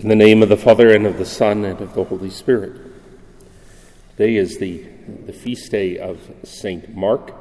In 0.00 0.08
the 0.08 0.16
name 0.16 0.42
of 0.42 0.48
the 0.48 0.56
Father, 0.56 0.94
and 0.94 1.06
of 1.06 1.18
the 1.18 1.26
Son, 1.26 1.62
and 1.62 1.78
of 1.78 1.92
the 1.92 2.04
Holy 2.04 2.30
Spirit. 2.30 2.72
Today 4.16 4.36
is 4.36 4.56
the, 4.56 4.86
the 5.26 5.32
feast 5.34 5.70
day 5.70 5.98
of 5.98 6.18
St. 6.42 6.96
Mark. 6.96 7.34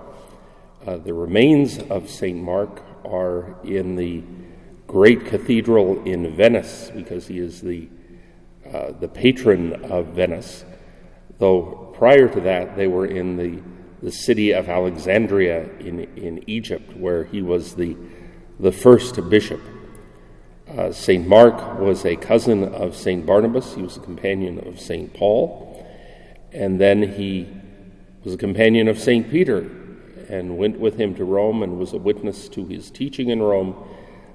Uh, 0.86 0.98
the 0.98 1.14
remains 1.14 1.78
of 1.78 2.10
St. 2.10 2.38
Mark 2.38 2.84
are 3.06 3.56
in 3.64 3.96
the 3.96 4.24
great 4.88 5.26
cathedral 5.26 6.04
in 6.04 6.36
Venice 6.36 6.92
because 6.94 7.28
he 7.28 7.40
is 7.40 7.62
the, 7.62 7.88
uh, 8.70 8.92
the 8.92 9.08
patron 9.08 9.86
of 9.86 10.08
Venice. 10.08 10.66
Though 11.38 11.94
prior 11.98 12.28
to 12.28 12.42
that, 12.42 12.76
they 12.76 12.88
were 12.88 13.06
in 13.06 13.38
the, 13.38 13.62
the 14.04 14.12
city 14.12 14.52
of 14.52 14.68
Alexandria 14.68 15.64
in, 15.78 16.02
in 16.18 16.44
Egypt, 16.50 16.98
where 16.98 17.24
he 17.24 17.42
was 17.42 17.76
the, 17.76 17.96
the 18.60 18.74
first 18.74 19.30
bishop. 19.30 19.62
Uh, 20.78 20.92
St. 20.92 21.28
Mark 21.28 21.80
was 21.80 22.06
a 22.06 22.16
cousin 22.16 22.64
of 22.64 22.96
St. 22.96 23.26
Barnabas. 23.26 23.74
He 23.74 23.82
was 23.82 23.98
a 23.98 24.02
companion 24.02 24.60
of 24.68 24.80
St. 24.80 25.12
Paul. 25.16 25.84
And 26.52 26.80
then 26.80 27.02
he 27.14 27.48
was 28.24 28.36
a 28.36 28.38
companion 28.38 28.88
of 28.88 29.00
St. 29.00 29.32
Peter 29.32 29.70
and 30.30 30.60
went 30.60 30.80
with 30.80 31.00
him 31.00 31.16
to 31.16 31.26
Rome 31.26 31.64
and 31.64 31.80
was 31.80 31.94
a 31.94 31.98
witness 31.98 32.48
to 32.50 32.68
his 32.68 32.92
teaching 32.92 33.30
in 33.30 33.42
Rome 33.42 33.76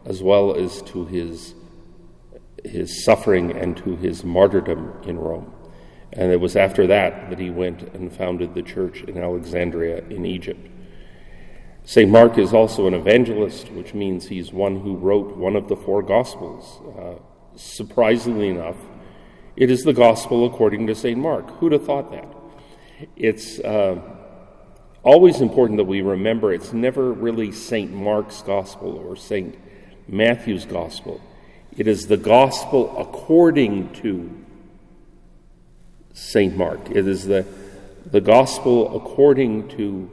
as 0.05 0.25
well 0.25 0.57
as 0.57 0.83
to 0.83 1.05
his, 1.07 1.55
his 2.65 3.05
suffering 3.05 3.57
and 3.57 3.77
to 3.79 3.95
his 3.95 4.25
martyrdom 4.25 4.93
in 5.05 5.21
Rome. 5.21 5.53
And 6.13 6.33
it 6.33 6.41
was 6.41 6.57
after 6.57 6.87
that 6.89 7.31
that 7.31 7.39
he 7.39 7.51
went 7.51 7.83
and 7.95 8.13
founded 8.13 8.55
the 8.55 8.63
church 8.63 9.03
in 9.03 9.19
Alexandria 9.19 10.03
in 10.11 10.27
Egypt. 10.27 10.69
St. 11.87 12.11
Mark 12.11 12.39
is 12.39 12.55
also 12.55 12.87
an 12.87 12.95
evangelist, 12.95 13.71
which 13.73 13.93
means 13.93 14.27
he's 14.27 14.53
one 14.53 14.81
who 14.81 14.97
wrote 14.97 15.37
one 15.37 15.55
of 15.55 15.69
the 15.69 15.77
four 15.77 16.03
Gospels. 16.03 16.81
Uh, 16.99 17.15
surprisingly 17.57 18.49
enough, 18.49 18.77
it 19.55 19.71
is 19.71 19.83
the 19.83 19.93
Gospel 19.93 20.47
according 20.47 20.87
to 20.87 20.95
St. 20.95 21.19
Mark. 21.19 21.49
Who'd 21.59 21.73
have 21.73 21.85
thought 21.85 22.11
that? 22.11 22.27
It's 23.17 23.61
uh, 23.61 24.01
always 25.03 25.43
important 25.43 25.77
that 25.77 25.85
we 25.85 26.01
remember 26.01 26.55
it's 26.55 26.73
never 26.73 27.13
really 27.13 27.53
St. 27.53 27.93
Mark's 27.93 28.41
Gospel 28.41 28.97
or 28.97 29.15
St. 29.15 29.55
Matthew's 30.09 30.65
Gospel. 30.65 31.21
It 31.77 31.87
is 31.87 32.07
the 32.07 32.17
Gospel 32.17 32.97
according 32.99 33.93
to 33.95 34.35
St. 36.15 36.57
Mark. 36.57 36.91
It 36.91 37.07
is 37.07 37.27
the, 37.27 37.45
the 38.07 38.23
Gospel 38.23 38.97
according 38.97 39.69
to 39.77 40.09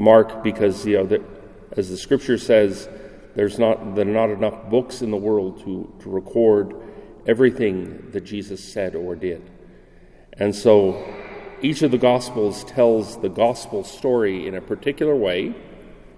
Mark 0.00 0.42
because, 0.42 0.86
you 0.86 0.96
know, 0.96 1.06
that, 1.06 1.22
as 1.76 1.90
the 1.90 1.96
scripture 1.96 2.38
says, 2.38 2.88
there's 3.36 3.58
not, 3.58 3.94
there 3.94 4.08
are 4.08 4.10
not 4.10 4.30
enough 4.30 4.68
books 4.70 5.02
in 5.02 5.10
the 5.10 5.16
world 5.16 5.62
to, 5.64 5.92
to 6.00 6.10
record 6.10 6.74
everything 7.26 8.10
that 8.10 8.22
Jesus 8.22 8.64
said 8.64 8.96
or 8.96 9.14
did. 9.14 9.48
And 10.32 10.56
so 10.56 11.06
each 11.60 11.82
of 11.82 11.90
the 11.90 11.98
Gospels 11.98 12.64
tells 12.64 13.20
the 13.20 13.28
Gospel 13.28 13.84
story 13.84 14.48
in 14.48 14.54
a 14.54 14.60
particular 14.60 15.14
way, 15.14 15.54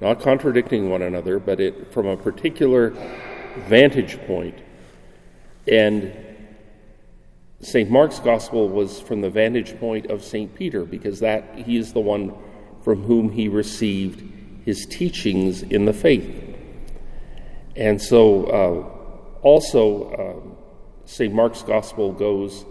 not 0.00 0.20
contradicting 0.20 0.88
one 0.88 1.02
another, 1.02 1.38
but 1.38 1.60
it, 1.60 1.92
from 1.92 2.06
a 2.06 2.16
particular 2.16 2.90
vantage 3.68 4.18
point. 4.26 4.58
And 5.66 6.16
St. 7.60 7.90
Mark's 7.90 8.20
Gospel 8.20 8.68
was 8.68 9.00
from 9.00 9.20
the 9.20 9.30
vantage 9.30 9.78
point 9.78 10.06
of 10.06 10.22
St. 10.22 10.54
Peter, 10.54 10.84
because 10.84 11.20
that 11.20 11.56
he 11.56 11.76
is 11.76 11.92
the 11.92 12.00
one 12.00 12.32
from 12.82 13.02
whom 13.04 13.30
he 13.30 13.48
received 13.48 14.22
his 14.64 14.86
teachings 14.86 15.62
in 15.62 15.84
the 15.84 15.92
faith. 15.92 16.56
And 17.76 18.00
so, 18.00 18.44
uh, 18.46 19.38
also, 19.42 20.10
uh, 20.12 21.06
St. 21.06 21.32
Mark's 21.32 21.62
Gospel 21.62 22.12
goes 22.12 22.64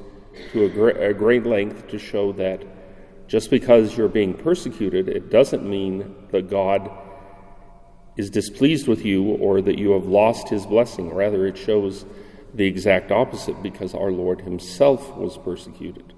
to 0.51 0.65
a, 0.65 1.09
a 1.09 1.13
great 1.13 1.45
length 1.45 1.87
to 1.89 1.97
show 1.97 2.31
that 2.33 2.63
just 3.27 3.49
because 3.49 3.97
you're 3.97 4.09
being 4.09 4.33
persecuted, 4.33 5.07
it 5.07 5.29
doesn't 5.29 5.67
mean 5.67 6.15
that 6.31 6.49
God 6.49 6.91
is 8.17 8.29
displeased 8.29 8.87
with 8.87 9.05
you 9.05 9.23
or 9.23 9.61
that 9.61 9.77
you 9.77 9.91
have 9.91 10.05
lost 10.05 10.49
his 10.49 10.65
blessing. 10.65 11.13
Rather, 11.13 11.45
it 11.47 11.57
shows 11.57 12.05
the 12.53 12.65
exact 12.65 13.11
opposite 13.11 13.61
because 13.63 13.93
our 13.93 14.11
Lord 14.11 14.41
himself 14.41 15.15
was 15.15 15.37
persecuted. 15.37 16.13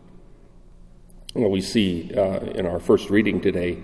Well, 1.35 1.49
we 1.49 1.61
see 1.61 2.11
uh, 2.15 2.41
in 2.41 2.67
our 2.67 2.79
first 2.79 3.09
reading 3.09 3.41
today 3.41 3.81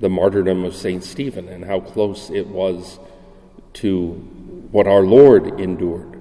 the 0.00 0.10
martyrdom 0.10 0.64
of 0.64 0.76
St. 0.76 1.02
Stephen 1.02 1.48
and 1.48 1.64
how 1.64 1.80
close 1.80 2.28
it 2.28 2.46
was 2.46 2.98
to 3.74 4.10
what 4.70 4.86
our 4.86 5.00
Lord 5.00 5.58
endured. 5.58 6.20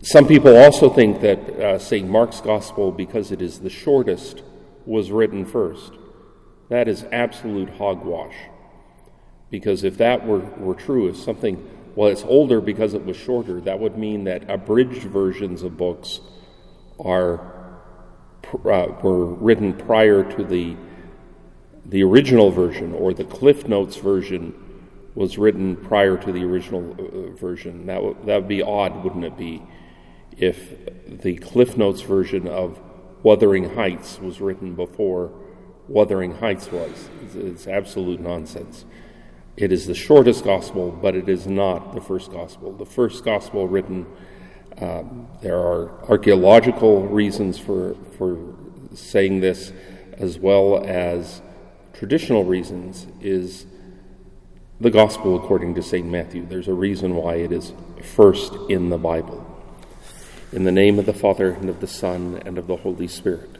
Some 0.00 0.26
people 0.26 0.56
also 0.56 0.88
think 0.88 1.20
that 1.20 1.38
uh, 1.60 1.78
St. 1.78 2.08
Mark's 2.08 2.40
Gospel, 2.40 2.90
because 2.90 3.32
it 3.32 3.42
is 3.42 3.60
the 3.60 3.68
shortest, 3.68 4.42
was 4.86 5.10
written 5.10 5.44
first. 5.44 5.92
That 6.70 6.88
is 6.88 7.04
absolute 7.12 7.68
hogwash. 7.68 8.36
Because 9.50 9.84
if 9.84 9.98
that 9.98 10.26
were, 10.26 10.38
were 10.38 10.74
true, 10.74 11.08
if 11.08 11.18
something, 11.18 11.68
well, 11.94 12.08
it's 12.08 12.24
older 12.24 12.62
because 12.62 12.94
it 12.94 13.04
was 13.04 13.18
shorter, 13.18 13.60
that 13.60 13.78
would 13.78 13.98
mean 13.98 14.24
that 14.24 14.48
abridged 14.48 15.02
versions 15.02 15.62
of 15.62 15.76
books 15.76 16.20
are 16.98 17.55
uh, 18.54 18.86
were 19.02 19.26
written 19.26 19.72
prior 19.72 20.24
to 20.36 20.44
the 20.44 20.76
the 21.84 22.02
original 22.02 22.50
version 22.50 22.92
or 22.94 23.14
the 23.14 23.24
Cliff 23.24 23.68
Notes 23.68 23.96
version 23.96 24.54
was 25.14 25.38
written 25.38 25.76
prior 25.76 26.16
to 26.16 26.32
the 26.32 26.42
original 26.44 26.92
uh, 26.98 27.30
version. 27.36 27.86
That 27.86 28.02
would 28.02 28.26
that 28.26 28.36
would 28.36 28.48
be 28.48 28.62
odd, 28.62 29.04
wouldn't 29.04 29.24
it 29.24 29.36
be, 29.36 29.62
if 30.36 30.74
the 31.06 31.36
Cliff 31.36 31.76
Notes 31.76 32.02
version 32.02 32.48
of 32.48 32.78
Wuthering 33.22 33.74
Heights 33.74 34.20
was 34.20 34.40
written 34.40 34.74
before 34.74 35.32
Wuthering 35.88 36.36
Heights 36.36 36.70
was. 36.70 37.08
It's, 37.24 37.34
it's 37.34 37.66
absolute 37.66 38.20
nonsense. 38.20 38.84
It 39.56 39.72
is 39.72 39.86
the 39.86 39.94
shortest 39.94 40.44
gospel, 40.44 40.90
but 40.90 41.14
it 41.14 41.28
is 41.28 41.46
not 41.46 41.94
the 41.94 42.00
first 42.00 42.30
gospel. 42.30 42.72
The 42.72 42.84
first 42.84 43.24
gospel 43.24 43.66
written 43.66 44.06
um, 44.80 45.28
there 45.40 45.58
are 45.58 46.04
archaeological 46.10 47.06
reasons 47.06 47.58
for, 47.58 47.94
for 48.18 48.54
saying 48.94 49.40
this, 49.40 49.72
as 50.12 50.38
well 50.38 50.84
as 50.86 51.40
traditional 51.94 52.44
reasons, 52.44 53.06
is 53.20 53.66
the 54.80 54.90
gospel 54.90 55.36
according 55.36 55.74
to 55.74 55.82
St. 55.82 56.06
Matthew. 56.06 56.46
There's 56.46 56.68
a 56.68 56.74
reason 56.74 57.14
why 57.14 57.36
it 57.36 57.52
is 57.52 57.72
first 58.02 58.52
in 58.68 58.90
the 58.90 58.98
Bible. 58.98 59.42
In 60.52 60.64
the 60.64 60.72
name 60.72 60.98
of 60.98 61.06
the 61.06 61.14
Father, 61.14 61.52
and 61.52 61.68
of 61.70 61.80
the 61.80 61.86
Son, 61.86 62.42
and 62.44 62.58
of 62.58 62.66
the 62.66 62.76
Holy 62.76 63.08
Spirit. 63.08 63.56